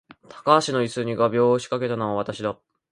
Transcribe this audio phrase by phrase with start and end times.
[0.29, 2.59] 高橋の椅子に画びょうを仕掛けたのは私だ